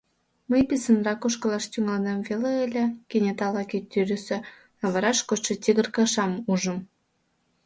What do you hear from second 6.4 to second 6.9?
ужым.